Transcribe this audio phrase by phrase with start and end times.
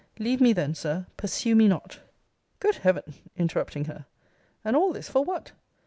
[0.17, 1.99] Leave me then, Sir, pursue me not!
[2.59, 3.13] Good Heaven!
[3.37, 4.07] [interrupting her]
[4.65, 5.51] and all this, for what?